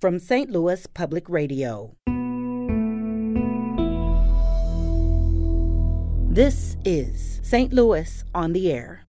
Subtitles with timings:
[0.00, 0.50] from St.
[0.50, 1.96] Louis Public Radio.
[6.30, 7.72] This is St.
[7.72, 9.04] Louis on the Air.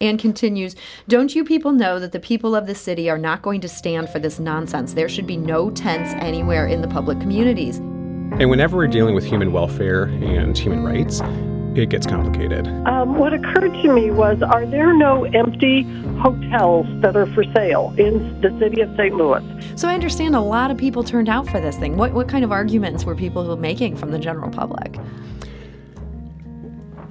[0.00, 0.74] And continues,
[1.08, 4.08] Don't you people know that the people of the city are not going to stand
[4.08, 4.94] for this nonsense?
[4.94, 7.76] There should be no tents anywhere in the public communities.
[7.76, 11.20] And whenever we're dealing with human welfare and human rights,
[11.74, 12.66] it gets complicated.
[12.86, 15.82] Um, what occurred to me was are there no empty
[16.20, 19.14] hotels that are for sale in the city of St.
[19.14, 19.42] Louis?
[19.76, 21.96] So I understand a lot of people turned out for this thing.
[21.96, 24.96] What, what kind of arguments were people making from the general public?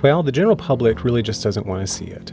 [0.02, 2.32] Well, the general public really just doesn't want to see it.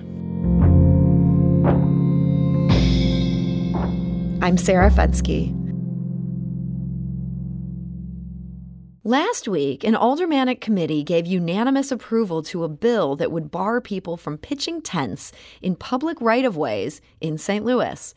[4.43, 5.66] I'm Sarah Fenske.
[9.07, 14.17] Last week, an aldermanic committee gave unanimous approval to a bill that would bar people
[14.17, 15.31] from pitching tents
[15.63, 17.65] in public right of ways in St.
[17.65, 18.17] Louis.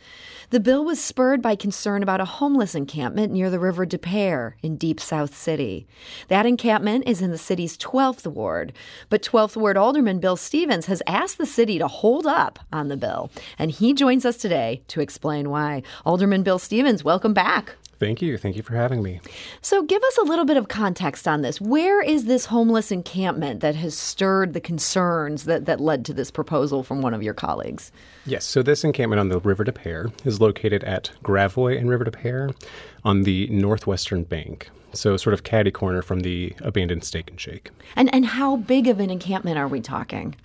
[0.50, 4.56] The bill was spurred by concern about a homeless encampment near the River Des Peres
[4.64, 5.86] in Deep South City.
[6.28, 8.74] That encampment is in the city's 12th ward,
[9.10, 12.98] but 12th ward Alderman Bill Stevens has asked the city to hold up on the
[12.98, 15.84] bill, and he joins us today to explain why.
[16.04, 17.76] Alderman Bill Stevens, welcome back.
[18.00, 18.38] Thank you.
[18.38, 19.20] Thank you for having me.
[19.62, 21.60] So, give us a little bit of context on this.
[21.60, 26.32] Where is this homeless encampment that has stirred the concerns that, that led to this
[26.32, 27.92] proposal from one of your colleagues?
[28.26, 32.06] Yes, so this encampment on the River Des Peres is located at Gravois and River
[32.06, 32.54] Des Peres
[33.04, 34.70] on the northwestern bank.
[34.94, 37.70] So, sort of caddy corner from the abandoned Steak and Shake.
[37.98, 40.36] And, and how big of an encampment are we talking?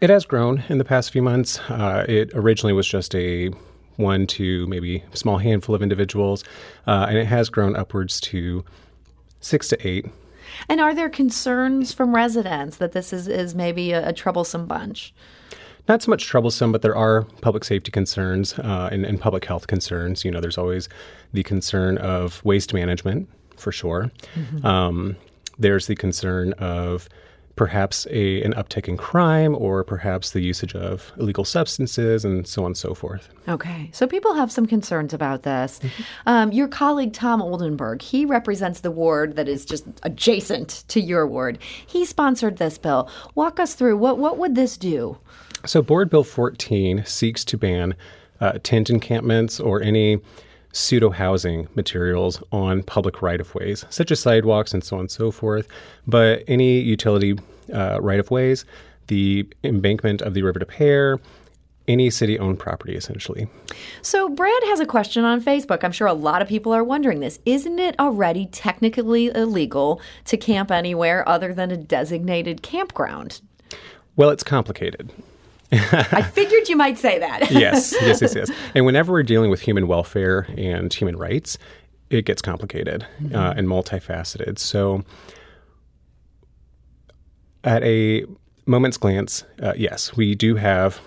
[0.00, 1.60] It has grown in the past few months.
[1.68, 3.50] Uh, it originally was just a
[3.96, 6.44] one to maybe a small handful of individuals,
[6.86, 8.64] uh, and it has grown upwards to
[9.40, 10.06] six to eight.
[10.68, 15.14] And are there concerns from residents that this is, is maybe a, a troublesome bunch?
[15.88, 19.66] Not so much troublesome, but there are public safety concerns uh, and, and, public health
[19.66, 20.24] concerns.
[20.24, 20.88] You know, there's always
[21.32, 24.12] the concern of waste management, for sure.
[24.34, 24.64] Mm-hmm.
[24.64, 25.16] Um,
[25.58, 27.08] there's the concern of
[27.56, 32.62] perhaps a, an uptick in crime or perhaps the usage of illegal substances and so
[32.62, 33.28] on and so forth.
[33.48, 35.78] Okay, so people have some concerns about this.
[35.82, 36.02] Mm-hmm.
[36.26, 41.26] Um, your colleague Tom Oldenburg, he represents the ward that is just adjacent to your
[41.26, 41.58] ward.
[41.86, 43.10] He sponsored this bill.
[43.34, 45.18] Walk us through what what would this do?
[45.64, 47.94] So, Board Bill 14 seeks to ban
[48.40, 50.20] uh, tent encampments or any
[50.72, 55.10] pseudo housing materials on public right of ways, such as sidewalks and so on and
[55.10, 55.68] so forth.
[56.06, 57.38] But any utility
[57.72, 58.64] uh, right of ways,
[59.06, 61.20] the embankment of the River Des Peres,
[61.88, 63.48] any city owned property essentially.
[64.02, 65.82] So, Brad has a question on Facebook.
[65.82, 67.40] I'm sure a lot of people are wondering this.
[67.44, 73.40] Isn't it already technically illegal to camp anywhere other than a designated campground?
[74.14, 75.10] Well, it's complicated.
[76.12, 77.50] I figured you might say that.
[77.50, 78.50] yes, yes, yes, yes.
[78.74, 81.56] And whenever we're dealing with human welfare and human rights,
[82.10, 83.34] it gets complicated mm-hmm.
[83.34, 84.58] uh, and multifaceted.
[84.58, 85.02] So,
[87.64, 88.26] at a
[88.66, 91.00] moment's glance, uh, yes, we do have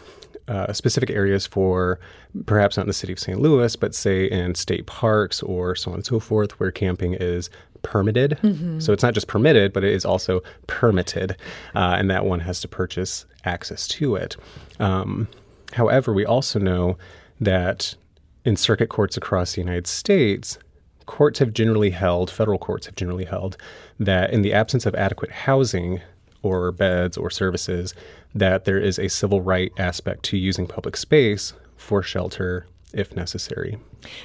[0.47, 1.99] uh, specific areas for
[2.45, 3.39] perhaps not in the city of St.
[3.39, 7.49] Louis, but say in state parks or so on and so forth, where camping is
[7.85, 8.40] permitted.
[8.41, 8.79] Mm-hmm.
[8.79, 11.38] So it's not just permitted, but it is also permitted,
[11.75, 14.35] uh, and that one has to purchase access to it.
[14.79, 15.28] Um,
[15.73, 16.97] however, we also know
[17.40, 17.96] that
[18.44, 20.57] in circuit courts across the United States,
[21.06, 23.56] courts have generally held, federal courts have generally held,
[24.00, 26.02] that in the absence of adequate housing
[26.41, 27.94] or beds or services,
[28.34, 33.78] that there is a civil right aspect to using public space for shelter if necessary.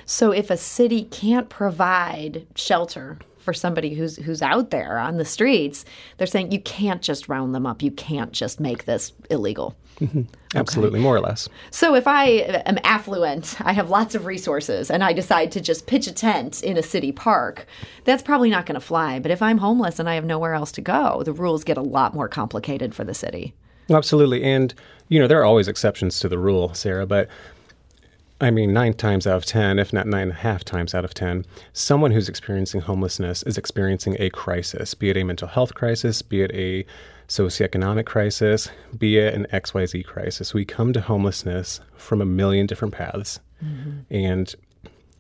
[0.07, 5.25] So if a city can't provide shelter for somebody who's who's out there on the
[5.25, 5.85] streets,
[6.17, 7.83] they're saying you can't just round them up.
[7.83, 9.77] You can't just make this illegal.
[10.01, 10.23] Mm-hmm.
[10.55, 11.05] Absolutely, okay.
[11.05, 11.49] more or less.
[11.71, 12.27] So if I
[12.67, 16.63] am affluent, I have lots of resources, and I decide to just pitch a tent
[16.63, 17.67] in a city park,
[18.05, 19.19] that's probably not going to fly.
[19.19, 21.83] But if I'm homeless and I have nowhere else to go, the rules get a
[21.83, 23.55] lot more complicated for the city.
[23.91, 24.73] Absolutely, and
[25.09, 27.29] you know there are always exceptions to the rule, Sarah, but
[28.41, 31.05] I mean, nine times out of 10, if not nine and a half times out
[31.05, 31.45] of 10,
[31.75, 36.41] someone who's experiencing homelessness is experiencing a crisis, be it a mental health crisis, be
[36.41, 36.87] it a
[37.29, 40.55] socioeconomic crisis, be it an XYZ crisis.
[40.55, 43.41] We come to homelessness from a million different paths.
[43.63, 44.15] Mm-hmm.
[44.15, 44.55] And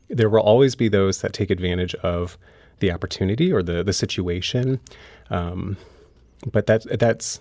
[0.08, 2.38] there will always be those that take advantage of
[2.80, 4.80] the opportunity or the, the situation.
[5.28, 5.76] Um,
[6.50, 7.40] but that, that's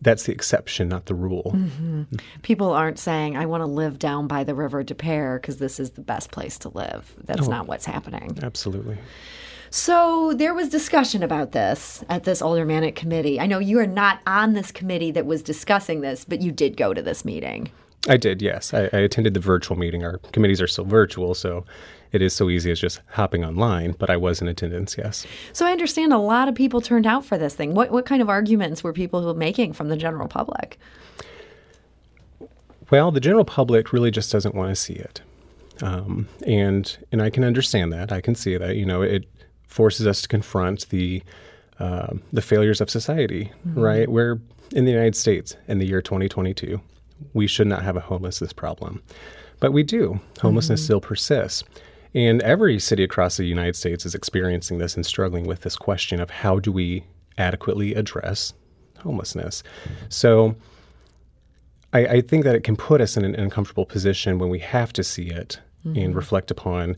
[0.00, 1.52] that's the exception, not the rule.
[1.54, 2.02] Mm-hmm.
[2.42, 5.78] People aren't saying, I want to live down by the River Des Peres because this
[5.78, 7.14] is the best place to live.
[7.24, 8.38] That's oh, not what's happening.
[8.42, 8.98] Absolutely.
[9.70, 13.40] So there was discussion about this at this aldermanic committee.
[13.40, 16.76] I know you are not on this committee that was discussing this, but you did
[16.76, 17.70] go to this meeting.
[18.08, 18.72] I did, yes.
[18.72, 20.04] I, I attended the virtual meeting.
[20.04, 21.64] Our committees are still virtual, so
[22.14, 25.26] it is so easy as just hopping online, but I was in attendance, yes.
[25.52, 27.74] So I understand a lot of people turned out for this thing.
[27.74, 30.78] What, what kind of arguments were people making from the general public?
[32.90, 35.22] Well, the general public really just doesn't want to see it.
[35.82, 38.12] Um, and and I can understand that.
[38.12, 38.76] I can see that.
[38.76, 39.24] You know, it
[39.66, 41.20] forces us to confront the
[41.80, 43.80] uh, the failures of society, mm-hmm.
[43.80, 44.08] right?
[44.08, 44.38] We're
[44.70, 46.80] in the United States in the year 2022.
[47.32, 49.02] We should not have a homelessness problem,
[49.58, 50.20] but we do.
[50.40, 50.84] Homelessness mm-hmm.
[50.84, 51.64] still persists.
[52.14, 56.20] And every city across the United States is experiencing this and struggling with this question
[56.20, 57.04] of how do we
[57.36, 58.54] adequately address
[59.00, 59.62] homelessness.
[60.08, 60.54] So
[61.92, 64.92] I, I think that it can put us in an uncomfortable position when we have
[64.94, 65.98] to see it mm-hmm.
[65.98, 66.96] and reflect upon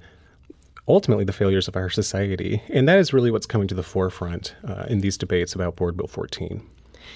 [0.88, 2.62] ultimately the failures of our society.
[2.68, 5.96] And that is really what's coming to the forefront uh, in these debates about Board
[5.96, 6.62] Bill 14.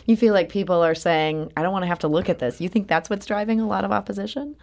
[0.06, 2.60] You feel like people are saying, I don't want to have to look at this.
[2.60, 4.56] You think that's what's driving a lot of opposition?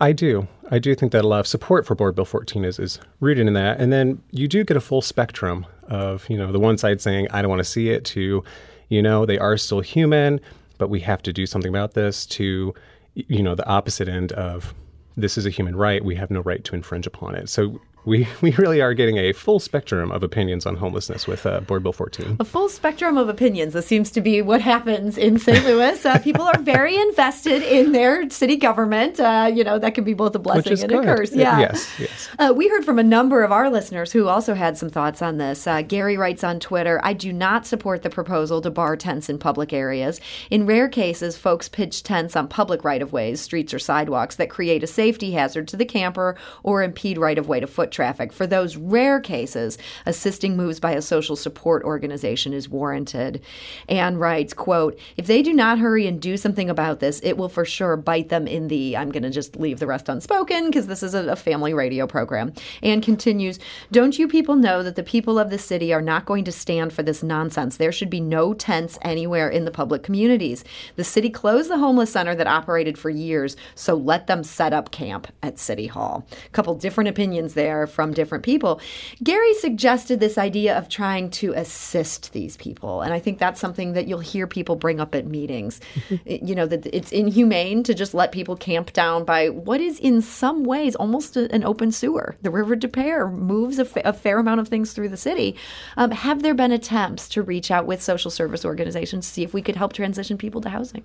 [0.00, 0.48] I do.
[0.70, 3.46] I do think that a lot of support for Board Bill 14 is, is rooted
[3.46, 3.80] in that.
[3.80, 7.28] And then you do get a full spectrum of, you know, the one side saying,
[7.30, 8.44] I don't want to see it, to,
[8.88, 10.40] you know, they are still human
[10.80, 12.74] but we have to do something about this to
[13.14, 14.74] you know the opposite end of
[15.16, 18.26] this is a human right we have no right to infringe upon it so we,
[18.40, 21.92] we really are getting a full spectrum of opinions on homelessness with uh, Board Bill
[21.92, 22.36] 14.
[22.40, 23.72] A full spectrum of opinions.
[23.72, 25.64] This seems to be what happens in St.
[25.66, 26.04] Louis.
[26.04, 29.20] Uh, people are very invested in their city government.
[29.20, 31.04] Uh, you know, that can be both a blessing and good.
[31.04, 31.32] a curse.
[31.32, 31.58] Yeah.
[31.60, 32.28] Yes, yes.
[32.38, 35.38] Uh, we heard from a number of our listeners who also had some thoughts on
[35.38, 35.66] this.
[35.66, 39.38] Uh, Gary writes on Twitter I do not support the proposal to bar tents in
[39.38, 40.20] public areas.
[40.50, 44.50] In rare cases, folks pitch tents on public right of ways, streets, or sidewalks that
[44.50, 48.32] create a safety hazard to the camper or impede right of way to foot traffic.
[48.32, 53.42] For those rare cases, assisting moves by a social support organization is warranted.
[53.88, 57.48] Anne writes, quote, if they do not hurry and do something about this, it will
[57.48, 60.86] for sure bite them in the, I'm going to just leave the rest unspoken because
[60.86, 62.52] this is a, a family radio program.
[62.82, 63.58] Anne continues,
[63.90, 66.92] don't you people know that the people of the city are not going to stand
[66.92, 67.76] for this nonsense?
[67.76, 70.64] There should be no tents anywhere in the public communities.
[70.96, 74.90] The city closed the homeless center that operated for years, so let them set up
[74.90, 76.26] camp at City Hall.
[76.46, 78.80] A couple different opinions there from different people.
[79.22, 83.02] Gary suggested this idea of trying to assist these people.
[83.02, 85.80] And I think that's something that you'll hear people bring up at meetings.
[86.26, 90.22] you know, that it's inhumane to just let people camp down by what is in
[90.22, 92.36] some ways almost a, an open sewer.
[92.42, 95.56] The River des Peres moves a, fa- a fair amount of things through the city.
[95.96, 99.54] Um, have there been attempts to reach out with social service organizations to see if
[99.54, 101.04] we could help transition people to housing?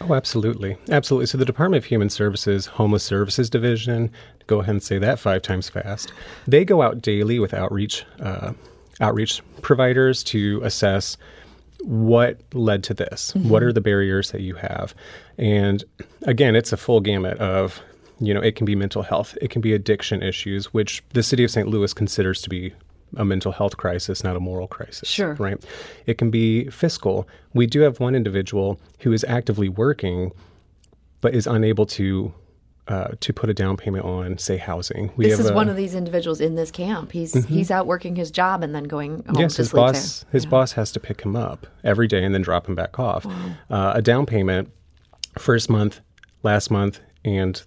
[0.00, 0.76] Oh, absolutely.
[0.90, 1.26] Absolutely.
[1.26, 4.10] So the Department of Human Services Homeless Services Division,
[4.46, 6.12] go ahead and say that five times fast,
[6.46, 8.52] they go out daily with outreach uh,
[9.00, 11.16] outreach providers to assess
[11.82, 13.32] what led to this.
[13.32, 13.48] Mm-hmm.
[13.48, 14.94] What are the barriers that you have?
[15.36, 15.84] And
[16.22, 17.82] again, it's a full gamut of
[18.20, 21.44] you know, it can be mental health, it can be addiction issues, which the city
[21.44, 21.68] of St.
[21.68, 22.72] Louis considers to be
[23.16, 25.08] a mental health crisis, not a moral crisis.
[25.08, 25.34] Sure.
[25.34, 25.62] Right?
[26.06, 27.28] It can be fiscal.
[27.52, 30.32] We do have one individual who is actively working,
[31.20, 32.32] but is unable to.
[32.86, 35.10] Uh, to put a down payment on, say, housing.
[35.16, 37.12] We this is a, one of these individuals in this camp.
[37.12, 37.54] He's mm-hmm.
[37.54, 40.32] he's out working his job and then going home yes, to his sleep boss there.
[40.32, 40.50] his yeah.
[40.50, 43.24] boss has to pick him up every day and then drop him back off.
[43.24, 43.54] Wow.
[43.70, 44.70] Uh, a down payment,
[45.38, 46.00] first month,
[46.42, 47.62] last month, and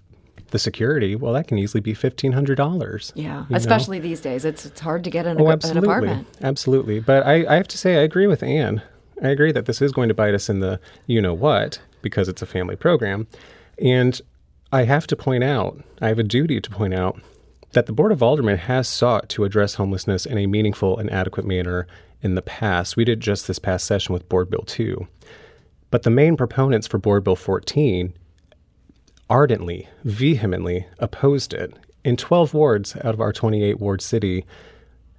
[0.52, 3.12] the security, well, that can easily be fifteen hundred dollars.
[3.16, 4.04] Yeah, especially know?
[4.04, 5.80] these days, it's it's hard to get an, oh, absolutely.
[5.80, 6.28] an apartment.
[6.42, 8.82] Absolutely, but I, I have to say, I agree with Anne.
[9.22, 12.30] I agree that this is going to bite us in the you know what because
[12.30, 13.28] it's a family program,
[13.82, 14.22] and
[14.72, 17.22] I have to point out, I have a duty to point out
[17.72, 21.46] that the Board of Aldermen has sought to address homelessness in a meaningful and adequate
[21.46, 21.88] manner
[22.22, 22.98] in the past.
[22.98, 25.08] We did just this past session with Board Bill 2.
[25.90, 28.14] But the main proponents for Board Bill 14
[29.30, 31.74] ardently, vehemently opposed it.
[32.04, 34.46] In 12 wards out of our 28 ward city,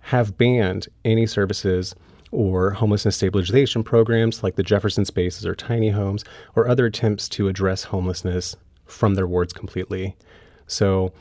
[0.01, 1.95] have banned any services
[2.31, 6.23] or homelessness stabilization programs like the Jefferson Spaces or tiny homes
[6.55, 8.55] or other attempts to address homelessness
[8.89, 10.17] from their wards completely.
[10.67, 11.13] So,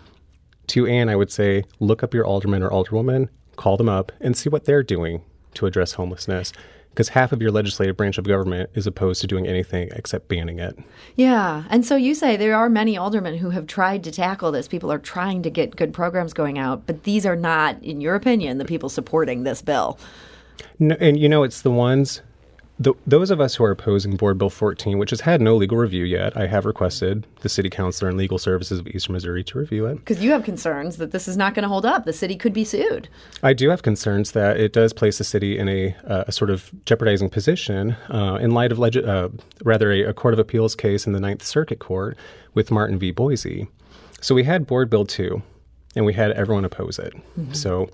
[0.68, 4.36] to Anne, I would say look up your alderman or alderwoman, call them up, and
[4.36, 6.52] see what they're doing to address homelessness
[6.98, 10.58] because half of your legislative branch of government is opposed to doing anything except banning
[10.58, 10.80] it.
[11.16, 11.64] Yeah.
[11.70, 14.68] And so you say there are many aldermen who have tried to tackle this.
[14.68, 18.16] People are trying to get good programs going out, but these are not, in your
[18.16, 20.00] opinion, the people supporting this bill.
[20.80, 22.24] No, and you know, it's the ones
[22.80, 25.78] the, those of us who are opposing Board Bill 14, which has had no legal
[25.78, 29.58] review yet, I have requested the City Counselor and Legal Services of Eastern Missouri to
[29.58, 29.96] review it.
[29.96, 32.06] Because you have concerns that this is not going to hold up.
[32.06, 33.10] The city could be sued.
[33.42, 36.52] I do have concerns that it does place the city in a, uh, a sort
[36.52, 39.30] of jeopardizing position uh, in light of leg- uh,
[39.64, 42.16] rather a, a Court of Appeals case in the Ninth Circuit Court
[42.54, 43.10] with Martin v.
[43.10, 43.68] Boise.
[44.22, 45.42] So we had Board Bill 2,
[45.96, 47.16] and we had everyone oppose it.
[47.40, 47.54] Mm-hmm.
[47.54, 47.90] So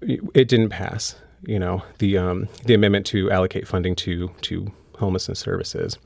[0.00, 5.38] it didn't pass you know, the um, the amendment to allocate funding to to homelessness
[5.38, 5.98] services.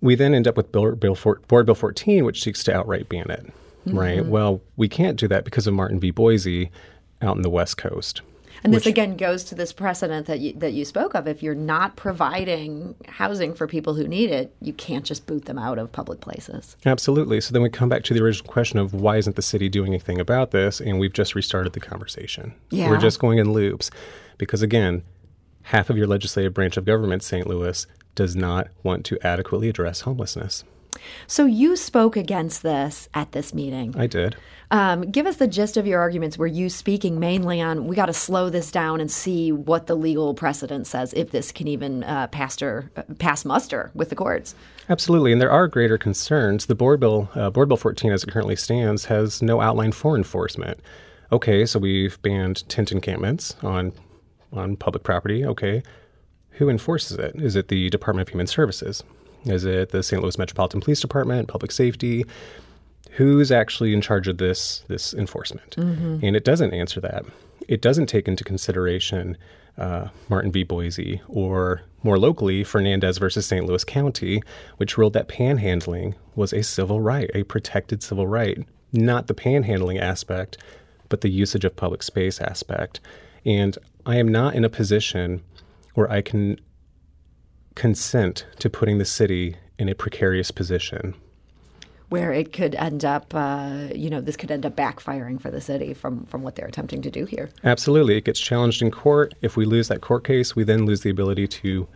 [0.00, 3.08] We then end up with Bill, Bill for, Board Bill 14, which seeks to outright
[3.08, 3.46] ban it.
[3.86, 3.98] Mm-hmm.
[3.98, 4.26] Right.
[4.26, 6.10] Well, we can't do that because of Martin v.
[6.10, 6.70] Boise
[7.22, 8.20] out in the West Coast.
[8.64, 11.28] And this again goes to this precedent that you, that you spoke of.
[11.28, 15.58] If you're not providing housing for people who need it, you can't just boot them
[15.58, 16.76] out of public places.
[16.84, 17.40] Absolutely.
[17.40, 19.92] So then we come back to the original question of why isn't the city doing
[19.92, 20.80] anything about this?
[20.80, 22.54] And we've just restarted the conversation.
[22.70, 22.90] Yeah.
[22.90, 23.90] We're just going in loops
[24.38, 25.02] because again,
[25.62, 27.46] half of your legislative branch of government, St.
[27.46, 30.64] Louis, does not want to adequately address homelessness.
[31.26, 33.94] So you spoke against this at this meeting.
[33.96, 34.36] I did.
[34.70, 36.38] Um, give us the gist of your arguments.
[36.38, 39.94] Were you speaking mainly on we got to slow this down and see what the
[39.94, 44.16] legal precedent says if this can even uh, pass, or, uh, pass muster with the
[44.16, 44.54] courts?
[44.88, 46.66] Absolutely, and there are greater concerns.
[46.66, 50.16] The board bill, uh, board bill 14, as it currently stands, has no outline for
[50.16, 50.80] enforcement.
[51.30, 53.92] Okay, so we've banned tent encampments on
[54.52, 55.44] on public property.
[55.44, 55.82] Okay,
[56.52, 57.34] who enforces it?
[57.36, 59.02] Is it the Department of Human Services?
[59.44, 60.20] Is it the St.
[60.22, 62.24] Louis Metropolitan Police Department, Public Safety?
[63.12, 65.76] Who's actually in charge of this this enforcement?
[65.76, 66.18] Mm-hmm.
[66.22, 67.24] And it doesn't answer that.
[67.68, 69.36] It doesn't take into consideration
[69.78, 70.62] uh, Martin v.
[70.62, 73.66] Boise, or more locally, Fernandez versus St.
[73.66, 74.42] Louis County,
[74.78, 80.00] which ruled that panhandling was a civil right, a protected civil right, not the panhandling
[80.00, 80.56] aspect,
[81.08, 83.00] but the usage of public space aspect.
[83.44, 83.76] And
[84.06, 85.42] I am not in a position
[85.94, 86.60] where I can
[87.74, 91.14] consent to putting the city in a precarious position.
[92.08, 95.60] Where it could end up, uh, you know, this could end up backfiring for the
[95.60, 97.50] city from, from what they're attempting to do here.
[97.64, 98.16] Absolutely.
[98.16, 99.34] It gets challenged in court.
[99.42, 101.88] If we lose that court case, we then lose the ability to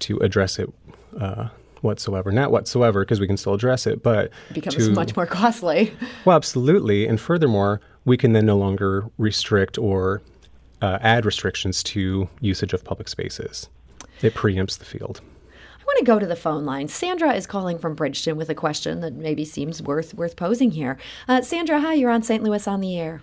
[0.00, 0.72] to address it
[1.18, 1.48] uh,
[1.80, 2.32] whatsoever.
[2.32, 5.92] Not whatsoever, because we can still address it, but it becomes to, much more costly.
[6.24, 7.06] well, absolutely.
[7.06, 10.22] And furthermore, we can then no longer restrict or
[10.84, 13.70] uh, add restrictions to usage of public spaces.
[14.20, 15.22] It preempts the field.
[15.80, 16.88] I want to go to the phone line.
[16.88, 20.98] Sandra is calling from Bridgeton with a question that maybe seems worth worth posing here.
[21.26, 22.42] Uh, Sandra, hi, you're on St.
[22.42, 23.22] Louis on the air.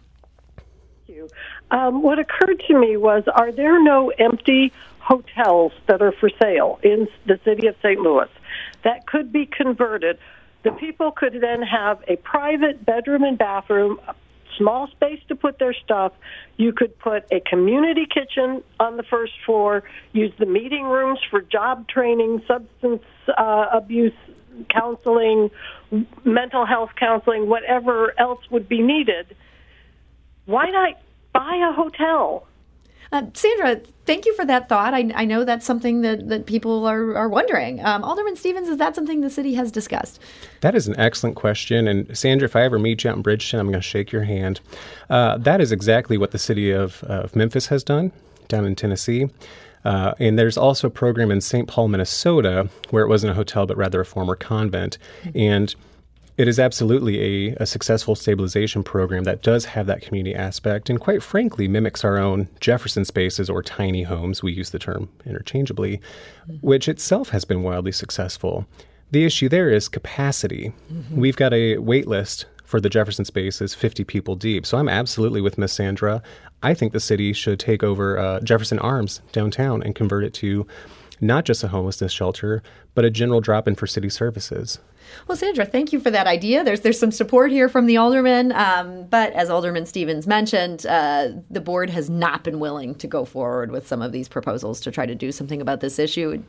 [0.57, 1.29] Thank you.
[1.69, 6.79] Um, what occurred to me was, are there no empty hotels that are for sale
[6.83, 7.99] in the city of St.
[7.99, 8.29] Louis
[8.83, 10.17] that could be converted?
[10.63, 13.99] The people could then have a private bedroom and bathroom,
[14.61, 16.13] small space to put their stuff.
[16.57, 21.41] You could put a community kitchen on the first floor, use the meeting rooms for
[21.41, 23.03] job training, substance
[23.37, 24.13] uh, abuse
[24.69, 25.49] counseling,
[26.23, 29.35] mental health counseling, whatever else would be needed.
[30.45, 31.01] Why not
[31.33, 32.47] buy a hotel?
[33.11, 34.93] Uh, Sandra, thank you for that thought.
[34.93, 37.83] I, I, know that's something that, that people are, are wondering.
[37.83, 40.19] Um, Alderman Stevens, is that something the city has discussed?
[40.61, 41.89] That is an excellent question.
[41.89, 44.23] And Sandra, if I ever meet you out in Bridgeton, I'm going to shake your
[44.23, 44.61] hand.
[45.09, 48.13] Uh, that is exactly what the city of, of Memphis has done
[48.47, 49.29] down in Tennessee.
[49.83, 51.67] Uh, and there's also a program in St.
[51.67, 54.97] Paul, Minnesota, where it wasn't a hotel, but rather a former convent.
[55.23, 55.37] Mm-hmm.
[55.37, 55.75] And
[56.41, 60.99] it is absolutely a, a, successful stabilization program that does have that community aspect and,
[60.99, 64.41] quite frankly, mimics our own Jefferson spaces or tiny homes.
[64.41, 66.55] We use the term interchangeably, mm-hmm.
[66.55, 68.65] which itself has been wildly successful.
[69.11, 70.73] The issue there is capacity.
[70.91, 71.15] Mm-hmm.
[71.15, 74.65] We've got a wait list for the Jefferson spaces 50 people deep.
[74.65, 76.23] So I'm absolutely with Miss Sandra.
[76.63, 80.65] I think the city should take over uh, Jefferson Arms downtown and convert it to
[81.21, 82.61] not just a homelessness shelter,
[82.95, 84.79] but a general drop in for city services.
[85.27, 86.63] Well, Sandra, thank you for that idea.
[86.63, 91.29] There's there's some support here from the alderman, um, but as Alderman Stevens mentioned, uh,
[91.49, 94.91] the board has not been willing to go forward with some of these proposals to
[94.91, 96.43] try to do something about this issue.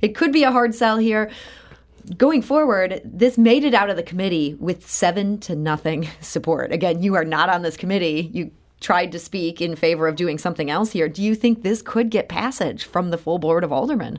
[0.00, 1.30] It could be a hard sell here.
[2.16, 6.72] Going forward, this made it out of the committee with seven to nothing support.
[6.72, 8.30] Again, you are not on this committee.
[8.32, 8.50] You
[8.82, 11.08] tried to speak in favor of doing something else here.
[11.08, 14.18] Do you think this could get passage from the full board of aldermen?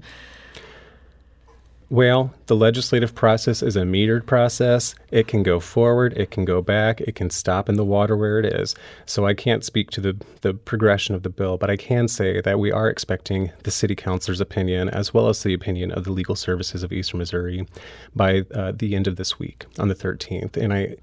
[1.94, 4.96] Well, the legislative process is a metered process.
[5.12, 8.40] It can go forward, it can go back, it can stop in the water where
[8.40, 8.74] it is.
[9.06, 12.42] So I can't speak to the, the progression of the bill, but I can say
[12.42, 16.12] that we are expecting the city counselor's opinion as well as the opinion of the
[16.12, 17.68] legal services of Eastern Missouri
[18.16, 20.58] by uh, the end of this week on the 13th.
[20.58, 20.96] And I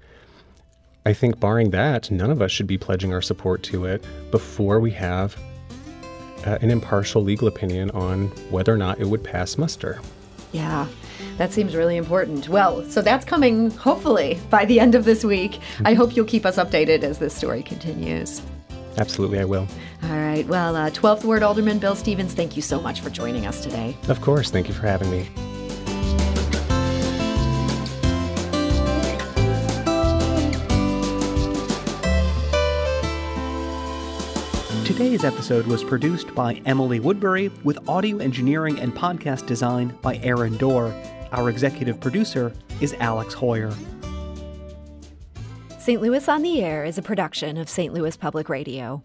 [1.05, 4.79] I think barring that, none of us should be pledging our support to it before
[4.79, 5.35] we have
[6.45, 9.99] uh, an impartial legal opinion on whether or not it would pass muster.
[10.51, 10.87] Yeah,
[11.37, 12.49] that seems really important.
[12.49, 15.59] Well, so that's coming hopefully by the end of this week.
[15.85, 18.41] I hope you'll keep us updated as this story continues.
[18.97, 19.67] Absolutely, I will.
[20.03, 20.45] All right.
[20.47, 23.95] Well, uh, 12th Ward Alderman Bill Stevens, thank you so much for joining us today.
[24.09, 24.51] Of course.
[24.51, 25.29] Thank you for having me.
[34.91, 40.57] Today's episode was produced by Emily Woodbury with audio engineering and podcast design by Aaron
[40.57, 40.93] Doerr.
[41.31, 43.73] Our executive producer is Alex Heuer.
[45.79, 46.01] St.
[46.01, 47.93] Louis on the Air is a production of St.
[47.93, 49.01] Louis Public Radio.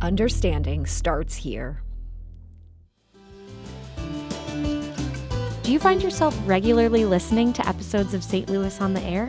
[0.00, 1.82] Understanding starts here.
[5.62, 8.48] Do you find yourself regularly listening to episodes of St.
[8.48, 9.28] Louis on the Air?